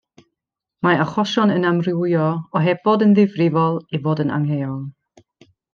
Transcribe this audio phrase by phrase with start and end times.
[0.87, 2.25] Mae achosion yn amrywio
[2.57, 4.83] o heb fod yn ddifrifol i fod yn angheuol.